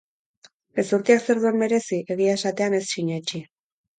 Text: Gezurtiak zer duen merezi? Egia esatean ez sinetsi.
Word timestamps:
Gezurtiak 0.79 1.19
zer 1.25 1.41
duen 1.43 1.59
merezi? 1.63 2.01
Egia 2.15 2.33
esatean 2.39 2.79
ez 2.81 2.83
sinetsi. 2.95 3.45